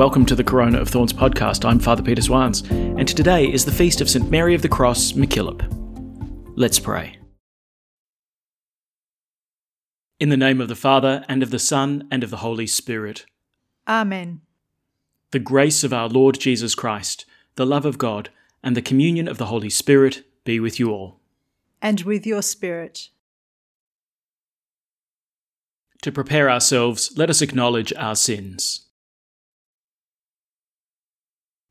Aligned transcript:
Welcome 0.00 0.24
to 0.24 0.34
the 0.34 0.42
Corona 0.42 0.80
of 0.80 0.88
Thorns 0.88 1.12
podcast. 1.12 1.68
I'm 1.68 1.78
Father 1.78 2.02
Peter 2.02 2.22
Swans, 2.22 2.62
and 2.70 3.06
today 3.06 3.44
is 3.44 3.66
the 3.66 3.70
feast 3.70 4.00
of 4.00 4.08
St. 4.08 4.30
Mary 4.30 4.54
of 4.54 4.62
the 4.62 4.68
Cross, 4.68 5.12
MacKillop. 5.12 5.62
Let's 6.56 6.78
pray. 6.78 7.18
In 10.18 10.30
the 10.30 10.38
name 10.38 10.58
of 10.58 10.68
the 10.68 10.74
Father, 10.74 11.22
and 11.28 11.42
of 11.42 11.50
the 11.50 11.58
Son, 11.58 12.08
and 12.10 12.24
of 12.24 12.30
the 12.30 12.38
Holy 12.38 12.66
Spirit. 12.66 13.26
Amen. 13.86 14.40
The 15.32 15.38
grace 15.38 15.84
of 15.84 15.92
our 15.92 16.08
Lord 16.08 16.40
Jesus 16.40 16.74
Christ, 16.74 17.26
the 17.56 17.66
love 17.66 17.84
of 17.84 17.98
God, 17.98 18.30
and 18.62 18.74
the 18.74 18.80
communion 18.80 19.28
of 19.28 19.36
the 19.36 19.46
Holy 19.46 19.68
Spirit 19.68 20.22
be 20.44 20.58
with 20.58 20.80
you 20.80 20.90
all. 20.90 21.20
And 21.82 22.00
with 22.00 22.26
your 22.26 22.40
spirit. 22.40 23.10
To 26.00 26.10
prepare 26.10 26.48
ourselves, 26.50 27.12
let 27.18 27.28
us 27.28 27.42
acknowledge 27.42 27.92
our 27.98 28.16
sins. 28.16 28.86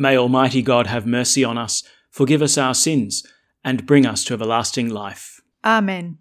May 0.00 0.16
Almighty 0.16 0.62
God 0.62 0.86
have 0.86 1.06
mercy 1.06 1.42
on 1.42 1.58
us, 1.58 1.82
forgive 2.08 2.40
us 2.40 2.56
our 2.56 2.72
sins, 2.72 3.26
and 3.64 3.84
bring 3.84 4.06
us 4.06 4.22
to 4.24 4.34
everlasting 4.34 4.88
life. 4.88 5.40
Amen. 5.64 6.18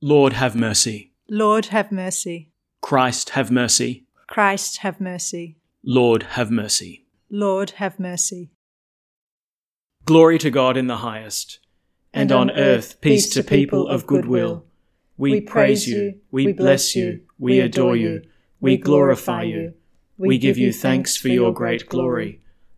Lord, 0.00 0.34
have 0.34 0.54
mercy. 0.54 1.12
Lord, 1.28 1.66
have 1.66 1.90
mercy. 1.90 2.52
Christ, 2.80 3.30
have 3.30 3.50
mercy. 3.50 4.06
Christ, 4.28 4.78
have 4.78 5.00
mercy. 5.00 5.56
Lord, 5.82 6.22
have 6.22 6.52
mercy. 6.52 7.06
Lord, 7.28 7.70
have 7.70 7.98
mercy. 7.98 8.52
Glory 10.04 10.38
to 10.38 10.50
God 10.52 10.76
in 10.76 10.86
the 10.86 10.98
highest, 10.98 11.58
and, 12.14 12.30
on 12.30 12.52
earth 12.52 13.00
peace 13.00 13.28
to 13.30 13.42
people 13.42 13.88
of 13.88 14.06
good 14.06 14.26
will. 14.26 14.64
We 15.16 15.40
praise 15.40 15.88
you, 15.88 16.20
we 16.30 16.52
bless 16.52 16.94
you, 16.94 17.22
we 17.36 17.58
adore 17.58 17.96
you, 17.96 18.22
we 18.60 18.76
glorify 18.76 19.42
you, 19.42 19.74
we 20.16 20.38
give 20.38 20.56
you 20.56 20.72
thanks 20.72 21.16
for 21.16 21.26
your 21.26 21.52
great 21.52 21.88
glory. 21.88 22.39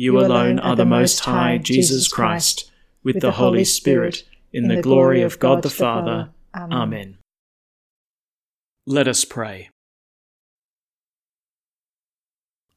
You 0.00 0.16
alone 0.20 0.60
are 0.60 0.76
the 0.76 0.84
Most 0.84 1.18
High, 1.18 1.58
Jesus 1.58 2.06
Christ, 2.06 2.70
with 3.02 3.18
the 3.18 3.32
Holy 3.32 3.64
Spirit, 3.64 4.22
in 4.52 4.68
the 4.68 4.80
glory 4.80 5.22
of 5.22 5.40
God 5.40 5.62
the 5.62 5.70
Father. 5.70 6.30
Amen. 6.54 7.18
Let 8.86 9.08
us 9.08 9.24
pray. 9.24 9.70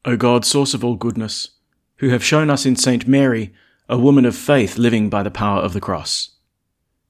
O 0.03 0.17
God, 0.17 0.45
source 0.45 0.73
of 0.73 0.83
all 0.83 0.95
goodness, 0.95 1.51
who 1.97 2.09
have 2.09 2.23
shown 2.23 2.49
us 2.49 2.65
in 2.65 2.75
Saint 2.75 3.07
Mary 3.07 3.53
a 3.87 3.99
woman 3.99 4.25
of 4.25 4.35
faith 4.35 4.79
living 4.79 5.07
by 5.07 5.21
the 5.21 5.29
power 5.29 5.61
of 5.61 5.73
the 5.73 5.79
cross. 5.79 6.31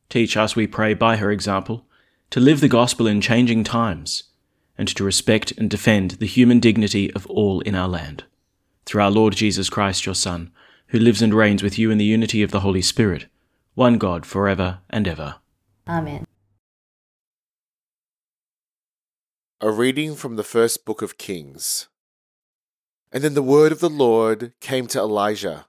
Teach 0.09 0.35
us, 0.35 0.57
we 0.57 0.67
pray, 0.67 0.93
by 0.93 1.15
her 1.15 1.31
example, 1.31 1.85
to 2.31 2.41
live 2.41 2.59
the 2.59 2.67
gospel 2.67 3.07
in 3.07 3.21
changing 3.21 3.63
times, 3.63 4.23
and 4.77 4.89
to 4.89 5.05
respect 5.05 5.53
and 5.53 5.69
defend 5.69 6.11
the 6.11 6.25
human 6.25 6.59
dignity 6.59 7.13
of 7.13 7.25
all 7.27 7.61
in 7.61 7.75
our 7.75 7.87
land 7.87 8.25
through 8.91 9.01
our 9.01 9.09
Lord 9.09 9.33
Jesus 9.33 9.69
Christ, 9.69 10.05
your 10.05 10.13
Son, 10.13 10.51
who 10.87 10.99
lives 10.99 11.21
and 11.21 11.33
reigns 11.33 11.63
with 11.63 11.79
you 11.79 11.91
in 11.91 11.97
the 11.97 12.03
unity 12.03 12.43
of 12.43 12.51
the 12.51 12.59
Holy 12.59 12.81
Spirit, 12.81 13.27
one 13.73 13.97
God, 13.97 14.25
for 14.25 14.49
ever 14.49 14.79
and 14.89 15.07
ever. 15.07 15.35
Amen. 15.87 16.25
A 19.61 19.71
reading 19.71 20.15
from 20.15 20.35
the 20.35 20.43
first 20.43 20.83
book 20.83 21.01
of 21.01 21.17
Kings. 21.17 21.87
And 23.13 23.23
then 23.23 23.33
the 23.33 23.41
word 23.41 23.71
of 23.71 23.79
the 23.79 23.89
Lord 23.89 24.51
came 24.59 24.87
to 24.87 24.99
Elijah 24.99 25.67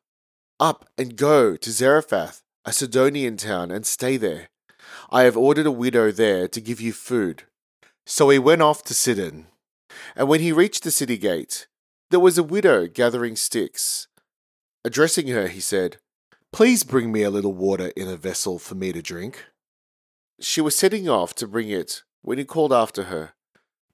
Up 0.59 0.89
and 0.99 1.15
go 1.15 1.57
to 1.57 1.71
Zarephath, 1.71 2.43
a 2.65 2.73
Sidonian 2.73 3.37
town, 3.37 3.71
and 3.71 3.87
stay 3.87 4.17
there. 4.17 4.49
I 5.11 5.23
have 5.23 5.37
ordered 5.37 5.67
a 5.67 5.71
widow 5.71 6.11
there 6.11 6.49
to 6.49 6.61
give 6.61 6.81
you 6.81 6.93
food. 6.93 7.45
So 8.05 8.31
he 8.31 8.41
went 8.41 8.63
off 8.63 8.83
to 8.85 8.95
Sidon. 8.95 9.47
And 10.17 10.27
when 10.27 10.41
he 10.41 10.51
reached 10.51 10.83
the 10.83 10.91
city 10.91 11.17
gate, 11.17 11.69
there 12.13 12.21
was 12.21 12.37
a 12.37 12.43
widow 12.43 12.87
gathering 12.87 13.35
sticks. 13.35 14.07
Addressing 14.85 15.29
her, 15.29 15.49
he 15.49 15.61
said, 15.61 15.97
Please 16.53 16.85
bring 16.85 17.11
me 17.11 17.23
a 17.23 17.31
little 17.31 17.55
water 17.55 17.91
in 17.97 18.07
a 18.07 18.17
vessel 18.17 18.59
for 18.59 18.75
me 18.75 18.93
to 18.93 19.01
drink. 19.01 19.47
She 20.39 20.61
was 20.61 20.77
setting 20.77 21.09
off 21.09 21.35
to 21.37 21.47
bring 21.47 21.71
it 21.71 22.03
when 22.21 22.37
he 22.37 22.45
called 22.45 22.73
after 22.73 23.05
her. 23.05 23.33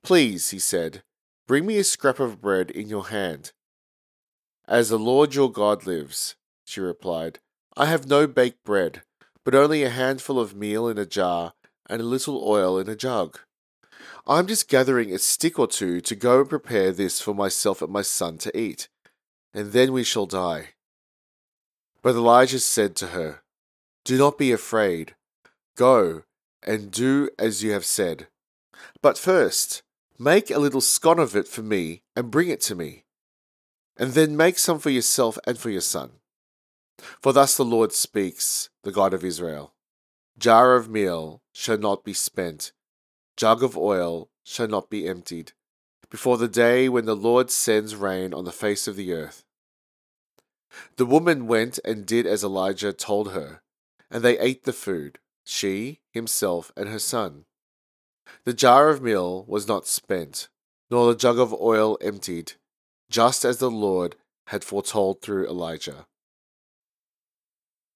Please, 0.03 0.51
he 0.51 0.59
said, 0.59 1.05
bring 1.47 1.65
me 1.65 1.79
a 1.79 1.85
scrap 1.85 2.19
of 2.19 2.41
bread 2.41 2.73
in 2.73 2.89
your 2.89 3.07
hand. 3.07 3.53
As 4.67 4.89
the 4.89 4.99
Lord 4.99 5.37
your 5.37 5.51
God 5.51 5.87
lives, 5.87 6.35
she 6.67 6.81
replied, 6.81 7.39
I 7.77 7.87
have 7.87 8.09
no 8.09 8.27
baked 8.27 8.65
bread, 8.65 9.03
but 9.45 9.55
only 9.55 9.85
a 9.85 9.91
handful 9.91 10.41
of 10.41 10.57
meal 10.57 10.89
in 10.89 10.99
a 10.99 11.07
jar 11.07 11.53
and 11.89 12.01
a 12.01 12.05
little 12.05 12.43
oil 12.45 12.79
in 12.79 12.89
a 12.89 12.97
jug. 12.97 13.39
I'm 14.27 14.47
just 14.47 14.69
gathering 14.69 15.13
a 15.13 15.19
stick 15.19 15.59
or 15.59 15.67
two 15.67 16.01
to 16.03 16.15
go 16.15 16.41
and 16.41 16.49
prepare 16.49 16.93
this 16.93 17.21
for 17.21 17.35
myself 17.35 17.83
and 17.83 17.93
my 17.93 18.03
son 18.03 18.39
to 18.39 18.59
eat, 18.59 18.89
and 19.55 19.73
then 19.73 19.93
we 19.93 20.05
shall 20.05 20.27
die. 20.27 20.71
But 22.03 22.15
Elijah 22.15 22.61
said 22.61 22.95
to 22.97 23.09
her, 23.09 23.43
Do 24.05 24.19
not 24.19 24.39
be 24.39 24.53
afraid. 24.53 25.15
Go 25.77 26.23
and 26.63 26.91
do 26.91 27.31
as 27.39 27.63
you 27.63 27.73
have 27.73 27.85
said. 27.85 28.29
But 29.03 29.19
first, 29.19 29.83
make 30.19 30.51
a 30.51 30.59
little 30.59 30.81
scone 30.81 31.19
of 31.19 31.37
it 31.37 31.49
for 31.49 31.63
me 31.63 32.03
and 32.15 32.31
bring 32.31 32.49
it 32.49 32.61
to 32.63 32.75
me. 32.75 33.05
And 33.97 34.13
then 34.13 34.37
make 34.37 34.59
some 34.59 34.79
for 34.79 34.91
yourself 34.91 35.39
and 35.47 35.59
for 35.59 35.71
your 35.71 35.81
son. 35.81 36.11
For 37.21 37.33
thus 37.33 37.57
the 37.57 37.65
Lord 37.65 37.93
speaks, 37.93 38.71
the 38.83 38.93
God 38.93 39.15
of 39.15 39.25
Israel 39.25 39.75
Jar 40.39 40.77
of 40.77 40.89
meal 40.89 41.43
shall 41.53 41.79
not 41.79 42.05
be 42.05 42.13
spent 42.13 42.73
jug 43.39 43.63
of 43.63 43.79
oil 43.79 44.29
shall 44.43 44.67
not 44.67 44.91
be 44.91 45.07
emptied, 45.07 45.53
before 46.11 46.37
the 46.37 46.49
day 46.49 46.89
when 46.89 47.05
the 47.05 47.15
Lord 47.15 47.51
sends 47.51 47.95
rain 47.95 48.35
on 48.35 48.45
the 48.45 48.53
face 48.53 48.89
of 48.89 48.97
the 48.97 49.13
earth. 49.13 49.45
The 50.97 51.07
woman 51.07 51.47
went 51.47 51.79
and 51.85 52.05
did 52.05 52.27
as 52.27 52.43
Elijah 52.43 52.93
told 52.93 53.33
her, 53.33 53.63
and 54.11 54.25
they 54.25 54.39
ate 54.41 54.65
the 54.65 54.73
food, 54.73 55.21
she, 55.45 56.01
himself, 56.13 56.73
and 56.77 56.89
her 56.89 56.99
son. 56.99 57.45
The 58.45 58.53
jar 58.53 58.89
of 58.89 59.01
meal 59.01 59.45
was 59.47 59.69
not 59.69 59.87
spent, 59.87 60.49
nor 60.91 61.07
the 61.07 61.19
jug 61.19 61.39
of 61.39 61.55
oil 61.55 61.97
emptied, 62.01 62.55
just 63.09 63.45
as 63.45 63.59
the 63.59 63.71
Lord 63.71 64.17
had 64.49 64.65
foretold 64.65 65.23
through 65.23 65.47
Elijah. 65.47 66.07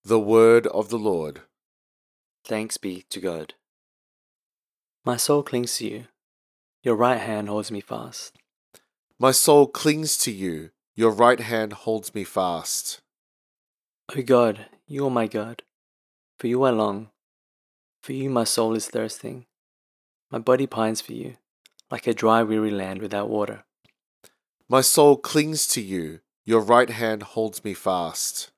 The 0.04 0.20
Word 0.20 0.68
of 0.68 0.88
the 0.88 0.98
Lord. 0.98 1.40
Thanks 2.44 2.76
be 2.76 3.04
to 3.10 3.20
God. 3.20 3.54
My 5.04 5.16
soul 5.16 5.42
clings 5.42 5.78
to 5.78 5.88
you. 5.88 6.04
Your 6.84 6.94
right 6.94 7.18
hand 7.18 7.48
holds 7.48 7.72
me 7.72 7.80
fast. 7.80 8.36
My 9.18 9.32
soul 9.32 9.66
clings 9.66 10.16
to 10.18 10.30
you. 10.30 10.70
Your 10.94 11.10
right 11.10 11.40
hand 11.40 11.72
holds 11.72 12.14
me 12.14 12.22
fast. 12.22 13.00
O 14.16 14.22
God, 14.22 14.66
you 14.86 15.04
are 15.04 15.10
my 15.10 15.26
God. 15.26 15.62
For 16.38 16.46
you 16.46 16.62
I 16.62 16.70
long. 16.70 17.10
For 18.00 18.12
you 18.12 18.30
my 18.30 18.44
soul 18.44 18.76
is 18.76 18.86
thirsting. 18.86 19.46
My 20.30 20.38
body 20.38 20.68
pines 20.68 21.00
for 21.00 21.14
you, 21.14 21.36
like 21.90 22.06
a 22.06 22.14
dry, 22.14 22.44
weary 22.44 22.70
land 22.70 23.02
without 23.02 23.28
water. 23.28 23.64
My 24.68 24.82
soul 24.82 25.16
clings 25.16 25.66
to 25.68 25.80
you. 25.82 26.20
Your 26.44 26.60
right 26.60 26.90
hand 26.90 27.24
holds 27.24 27.64
me 27.64 27.74
fast. 27.74 28.52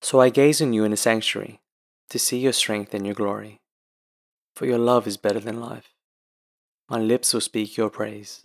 So 0.00 0.18
I 0.18 0.30
gaze 0.30 0.62
on 0.62 0.72
you 0.72 0.84
in 0.84 0.92
the 0.92 0.96
sanctuary, 0.96 1.60
to 2.08 2.18
see 2.18 2.38
your 2.38 2.54
strength 2.54 2.94
and 2.94 3.04
your 3.04 3.14
glory 3.14 3.60
for 4.56 4.64
your 4.64 4.78
love 4.78 5.06
is 5.06 5.18
better 5.18 5.38
than 5.38 5.60
life. 5.60 5.92
My 6.88 6.98
lips 6.98 7.34
will 7.34 7.42
speak 7.42 7.76
your 7.76 7.90
praise. 7.90 8.42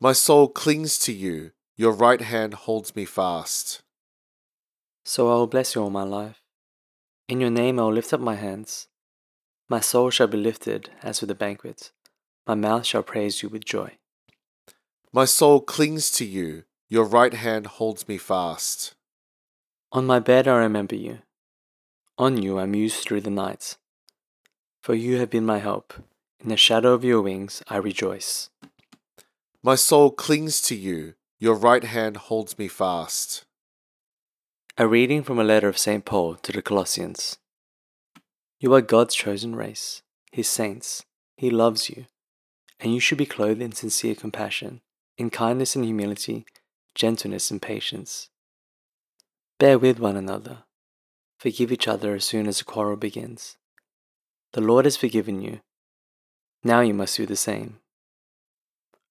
My 0.00 0.14
soul 0.14 0.48
clings 0.48 0.98
to 1.00 1.12
you, 1.12 1.50
your 1.76 1.92
right 1.92 2.22
hand 2.22 2.54
holds 2.54 2.96
me 2.96 3.04
fast. 3.04 3.82
So 5.04 5.30
I 5.30 5.34
will 5.34 5.46
bless 5.46 5.74
you 5.74 5.82
all 5.82 5.90
my 5.90 6.02
life. 6.02 6.40
In 7.28 7.40
your 7.40 7.50
name 7.50 7.78
I 7.78 7.82
will 7.82 7.92
lift 7.92 8.14
up 8.14 8.20
my 8.20 8.36
hands. 8.36 8.88
My 9.68 9.80
soul 9.80 10.08
shall 10.08 10.28
be 10.28 10.38
lifted 10.38 10.88
as 11.02 11.20
with 11.20 11.30
a 11.30 11.34
banquet. 11.34 11.92
My 12.46 12.54
mouth 12.54 12.86
shall 12.86 13.02
praise 13.02 13.42
you 13.42 13.50
with 13.50 13.66
joy. 13.66 13.98
My 15.12 15.26
soul 15.26 15.60
clings 15.60 16.10
to 16.12 16.24
you. 16.24 16.64
Your 16.88 17.04
right 17.04 17.34
hand 17.34 17.66
holds 17.66 18.08
me 18.08 18.16
fast. 18.16 18.94
On 19.92 20.06
my 20.06 20.20
bed 20.20 20.48
I 20.48 20.56
remember 20.56 20.96
you. 20.96 21.18
On 22.16 22.42
you 22.42 22.58
I 22.58 22.64
muse 22.64 23.00
through 23.00 23.20
the 23.20 23.30
night. 23.30 23.76
For 24.88 24.94
you 24.94 25.18
have 25.18 25.28
been 25.28 25.44
my 25.44 25.58
help. 25.58 25.92
In 26.40 26.48
the 26.48 26.56
shadow 26.56 26.94
of 26.94 27.04
your 27.04 27.20
wings 27.20 27.62
I 27.68 27.76
rejoice. 27.76 28.48
My 29.62 29.74
soul 29.74 30.10
clings 30.10 30.62
to 30.62 30.74
you. 30.74 31.12
Your 31.38 31.56
right 31.56 31.84
hand 31.84 32.16
holds 32.16 32.58
me 32.58 32.68
fast. 32.68 33.44
A 34.78 34.88
reading 34.88 35.22
from 35.22 35.38
a 35.38 35.44
letter 35.44 35.68
of 35.68 35.76
St. 35.76 36.06
Paul 36.06 36.36
to 36.36 36.52
the 36.52 36.62
Colossians. 36.62 37.36
You 38.60 38.72
are 38.72 38.80
God's 38.80 39.14
chosen 39.14 39.54
race, 39.54 40.00
His 40.32 40.48
saints. 40.48 41.04
He 41.36 41.50
loves 41.50 41.90
you, 41.90 42.06
and 42.80 42.94
you 42.94 42.98
should 42.98 43.18
be 43.18 43.26
clothed 43.26 43.60
in 43.60 43.72
sincere 43.72 44.14
compassion, 44.14 44.80
in 45.18 45.28
kindness 45.28 45.76
and 45.76 45.84
humility, 45.84 46.46
gentleness 46.94 47.50
and 47.50 47.60
patience. 47.60 48.30
Bear 49.58 49.78
with 49.78 50.00
one 50.00 50.16
another. 50.16 50.60
Forgive 51.38 51.72
each 51.72 51.86
other 51.86 52.14
as 52.14 52.24
soon 52.24 52.46
as 52.46 52.62
a 52.62 52.64
quarrel 52.64 52.96
begins. 52.96 53.58
The 54.52 54.60
Lord 54.60 54.86
has 54.86 54.96
forgiven 54.96 55.42
you. 55.42 55.60
Now 56.64 56.80
you 56.80 56.94
must 56.94 57.16
do 57.16 57.26
the 57.26 57.36
same. 57.36 57.78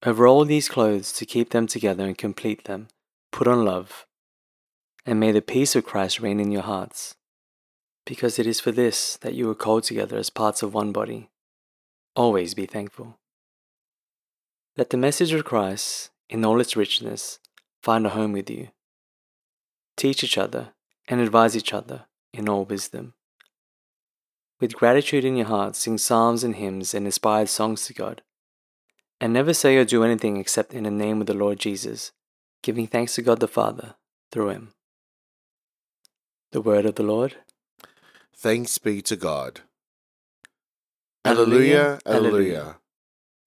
Over 0.05 0.27
all 0.27 0.45
these 0.45 0.69
clothes 0.69 1.11
to 1.13 1.25
keep 1.25 1.51
them 1.51 1.67
together 1.67 2.05
and 2.05 2.17
complete 2.17 2.65
them, 2.65 2.87
put 3.31 3.47
on 3.47 3.65
love. 3.65 4.05
And 5.05 5.19
may 5.19 5.31
the 5.31 5.41
peace 5.41 5.75
of 5.75 5.85
Christ 5.85 6.19
reign 6.19 6.39
in 6.39 6.51
your 6.51 6.63
hearts, 6.63 7.15
because 8.05 8.39
it 8.39 8.47
is 8.47 8.59
for 8.59 8.71
this 8.71 9.17
that 9.17 9.33
you 9.33 9.49
are 9.49 9.55
called 9.55 9.83
together 9.83 10.17
as 10.17 10.29
parts 10.29 10.61
of 10.63 10.73
one 10.73 10.91
body. 10.91 11.29
Always 12.15 12.53
be 12.53 12.65
thankful. 12.65 13.17
Let 14.75 14.89
the 14.89 14.97
message 14.97 15.33
of 15.33 15.45
Christ, 15.45 16.09
in 16.29 16.43
all 16.43 16.59
its 16.59 16.75
richness, 16.75 17.39
find 17.81 18.05
a 18.05 18.09
home 18.09 18.33
with 18.33 18.49
you. 18.49 18.69
Teach 19.95 20.23
each 20.23 20.37
other 20.37 20.73
and 21.07 21.21
advise 21.21 21.55
each 21.55 21.73
other 21.73 22.05
in 22.33 22.49
all 22.49 22.65
wisdom. 22.65 23.13
With 24.59 24.75
gratitude 24.75 25.23
in 25.23 25.35
your 25.35 25.47
heart, 25.47 25.75
sing 25.75 25.97
psalms 25.97 26.43
and 26.43 26.55
hymns 26.55 26.93
and 26.93 27.05
inspired 27.05 27.49
songs 27.49 27.85
to 27.85 27.93
God 27.93 28.21
and 29.19 29.33
never 29.33 29.53
say 29.53 29.75
or 29.77 29.85
do 29.85 30.03
anything 30.03 30.37
except 30.37 30.73
in 30.73 30.83
the 30.83 30.91
name 30.91 31.21
of 31.21 31.27
the 31.27 31.33
Lord 31.33 31.59
Jesus, 31.59 32.11
giving 32.61 32.87
thanks 32.87 33.15
to 33.15 33.21
God 33.21 33.39
the 33.39 33.47
Father 33.47 33.95
through 34.31 34.49
him. 34.49 34.73
The 36.51 36.61
word 36.61 36.85
of 36.85 36.95
the 36.95 37.03
Lord. 37.03 37.35
Thanks 38.35 38.77
be 38.77 39.01
to 39.03 39.15
God. 39.15 39.61
Alleluia, 41.25 41.99
Alleluia. 42.05 42.77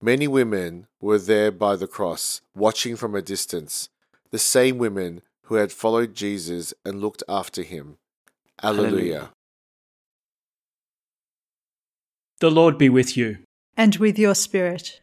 Many 0.03 0.27
women 0.27 0.87
were 1.01 1.19
there 1.19 1.51
by 1.51 1.77
the 1.77 1.87
cross, 1.87 2.41
watching 2.55 2.97
from 2.97 3.15
a 3.15 3.23
distance, 3.23 3.89
the 4.31 4.39
same 4.39 4.79
women 4.79 5.23
who 5.45 5.55
had 5.57 5.73
followed 5.73 6.15
Jesus 6.15 6.75
and 6.85 7.01
looked 7.01 7.23
after 7.29 7.63
him. 7.63 7.99
Alleluia. 8.63 8.89
Alleluia. 8.89 9.31
The 12.41 12.51
Lord 12.51 12.79
be 12.79 12.89
with 12.89 13.19
you. 13.19 13.37
And 13.77 13.97
with 13.97 14.19
your 14.19 14.35
spirit. 14.35 15.03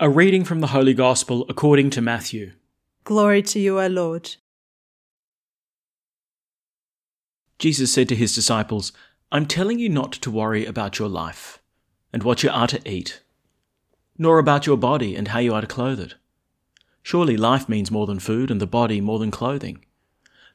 A 0.00 0.08
reading 0.08 0.44
from 0.44 0.60
the 0.60 0.68
Holy 0.68 0.94
Gospel 0.94 1.44
according 1.46 1.90
to 1.90 2.00
Matthew. 2.00 2.52
Glory 3.04 3.42
to 3.42 3.60
you, 3.60 3.78
O 3.78 3.86
Lord. 3.86 4.36
Jesus 7.58 7.92
said 7.92 8.08
to 8.08 8.16
his 8.16 8.34
disciples, 8.34 8.94
I'm 9.30 9.44
telling 9.44 9.78
you 9.78 9.90
not 9.90 10.12
to 10.12 10.30
worry 10.30 10.64
about 10.64 10.98
your 10.98 11.10
life 11.10 11.60
and 12.14 12.22
what 12.22 12.42
you 12.42 12.48
are 12.48 12.68
to 12.68 12.90
eat, 12.90 13.20
nor 14.16 14.38
about 14.38 14.66
your 14.66 14.78
body 14.78 15.14
and 15.16 15.28
how 15.28 15.38
you 15.38 15.52
are 15.52 15.60
to 15.60 15.66
clothe 15.66 16.00
it. 16.00 16.14
Surely 17.02 17.36
life 17.36 17.68
means 17.68 17.90
more 17.90 18.06
than 18.06 18.20
food 18.20 18.50
and 18.50 18.58
the 18.58 18.66
body 18.66 19.02
more 19.02 19.18
than 19.18 19.30
clothing. 19.30 19.84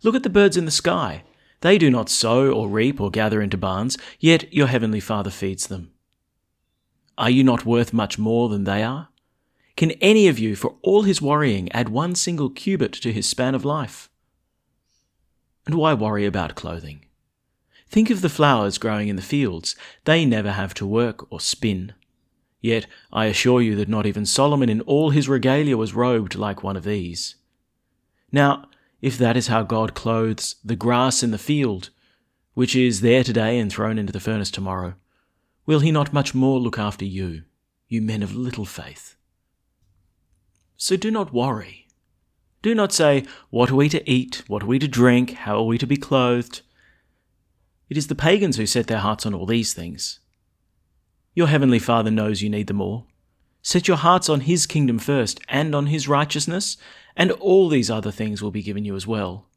Look 0.01 0.15
at 0.15 0.23
the 0.23 0.31
birds 0.31 0.57
in 0.57 0.65
the 0.65 0.71
sky. 0.71 1.23
They 1.61 1.77
do 1.77 1.91
not 1.91 2.09
sow 2.09 2.51
or 2.51 2.67
reap 2.67 2.99
or 2.99 3.11
gather 3.11 3.43
into 3.43 3.57
barns, 3.57 3.95
yet 4.19 4.51
your 4.51 4.65
heavenly 4.65 4.99
Father 4.99 5.29
feeds 5.29 5.67
them. 5.67 5.91
Are 7.17 7.29
you 7.29 7.43
not 7.43 7.65
worth 7.65 7.93
much 7.93 8.19
more 8.19 8.49
than 8.49 8.65
they 8.65 8.83
are? 8.83 9.09
Can 9.77 9.91
any 10.01 10.27
of 10.27 10.39
you, 10.39 10.55
for 10.55 10.75
all 10.81 11.03
his 11.03 11.21
worrying, 11.21 11.71
add 11.71 11.89
one 11.89 12.15
single 12.15 12.49
cubit 12.49 12.93
to 12.93 13.11
his 13.11 13.27
span 13.27 13.55
of 13.55 13.65
life? 13.65 14.09
And 15.65 15.75
why 15.75 15.93
worry 15.93 16.25
about 16.25 16.55
clothing? 16.55 17.05
Think 17.89 18.09
of 18.09 18.21
the 18.21 18.29
flowers 18.29 18.77
growing 18.77 19.07
in 19.07 19.15
the 19.15 19.21
fields. 19.21 19.75
They 20.05 20.25
never 20.25 20.51
have 20.51 20.73
to 20.75 20.85
work 20.85 21.31
or 21.31 21.39
spin. 21.39 21.93
Yet 22.61 22.87
I 23.11 23.25
assure 23.25 23.61
you 23.61 23.75
that 23.75 23.89
not 23.89 24.05
even 24.05 24.25
Solomon 24.25 24.69
in 24.69 24.81
all 24.81 25.11
his 25.11 25.29
regalia 25.29 25.77
was 25.77 25.93
robed 25.93 26.35
like 26.35 26.63
one 26.63 26.75
of 26.75 26.83
these. 26.83 27.35
Now, 28.31 28.65
if 29.01 29.17
that 29.17 29.37
is 29.37 29.47
how 29.47 29.63
God 29.63 29.93
clothes 29.93 30.55
the 30.63 30.75
grass 30.75 31.21
in 31.21 31.31
the 31.31 31.37
field, 31.37 31.89
which 32.53 32.75
is 32.75 33.01
there 33.01 33.23
today 33.23 33.59
and 33.59 33.71
thrown 33.71 33.97
into 33.97 34.13
the 34.13 34.19
furnace 34.19 34.49
tomorrow, 34.49 34.95
will 35.65 35.79
he 35.79 35.91
not 35.91 36.13
much 36.13 36.33
more 36.33 36.59
look 36.59 36.77
after 36.77 37.05
you, 37.05 37.43
you 37.87 38.01
men 38.01 38.23
of 38.23 38.35
little 38.35 38.65
faith? 38.65 39.15
So 40.77 40.97
do 40.97 41.09
not 41.09 41.33
worry. 41.33 41.87
Do 42.61 42.75
not 42.75 42.91
say, 42.91 43.25
What 43.49 43.71
are 43.71 43.75
we 43.75 43.89
to 43.89 44.09
eat? 44.09 44.43
What 44.47 44.63
are 44.63 44.67
we 44.67 44.79
to 44.79 44.87
drink? 44.87 45.33
How 45.33 45.57
are 45.57 45.65
we 45.65 45.77
to 45.77 45.87
be 45.87 45.97
clothed? 45.97 46.61
It 47.89 47.97
is 47.97 48.07
the 48.07 48.15
pagans 48.15 48.57
who 48.57 48.65
set 48.65 48.87
their 48.87 48.99
hearts 48.99 49.25
on 49.25 49.33
all 49.33 49.45
these 49.45 49.73
things. 49.73 50.19
Your 51.35 51.47
heavenly 51.47 51.79
Father 51.79 52.09
knows 52.09 52.41
you 52.41 52.49
need 52.49 52.67
them 52.67 52.81
all. 52.81 53.07
Set 53.61 53.87
your 53.87 53.97
hearts 53.97 54.29
on 54.29 54.41
His 54.41 54.65
kingdom 54.65 54.99
first 54.99 55.39
and 55.47 55.75
on 55.75 55.87
His 55.87 56.07
righteousness, 56.07 56.77
and 57.15 57.31
all 57.33 57.69
these 57.69 57.91
other 57.91 58.11
things 58.11 58.41
will 58.41 58.51
be 58.51 58.63
given 58.63 58.85
you 58.85 58.95
as 58.95 59.05
well. 59.05 59.47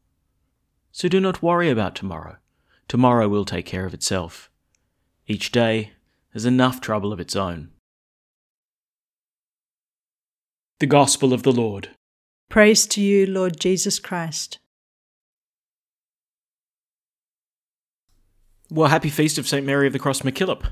So 0.91 1.07
do 1.07 1.19
not 1.19 1.43
worry 1.43 1.69
about 1.69 1.95
tomorrow. 1.95 2.37
Tomorrow 2.87 3.27
will 3.27 3.45
take 3.45 3.65
care 3.65 3.85
of 3.85 3.93
itself. 3.93 4.49
Each 5.27 5.51
day 5.51 5.91
has 6.33 6.45
enough 6.45 6.81
trouble 6.81 7.11
of 7.11 7.19
its 7.19 7.35
own. 7.35 7.69
The 10.79 10.85
Gospel 10.85 11.33
of 11.33 11.43
the 11.43 11.51
Lord. 11.51 11.89
Praise 12.49 12.87
to 12.87 13.01
you, 13.01 13.25
Lord 13.25 13.59
Jesus 13.59 13.99
Christ. 13.99 14.59
Well, 18.71 18.89
happy 18.89 19.09
feast 19.09 19.37
of 19.37 19.47
St. 19.47 19.65
Mary 19.65 19.87
of 19.87 19.93
the 19.93 19.99
Cross 19.99 20.21
MacKillop. 20.21 20.71